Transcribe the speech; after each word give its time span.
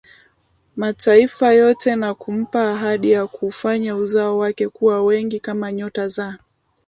Mataifa 0.75 1.53
yote 1.53 1.95
na 1.95 2.13
kumpa 2.13 2.71
ahadi 2.71 3.11
ya 3.11 3.27
kuufanya 3.27 3.95
uzao 3.95 4.37
wake 4.37 4.69
kuwa 4.69 5.03
wengi 5.03 5.39
kama 5.39 5.71
nyota 5.71 6.07
za 6.07 6.39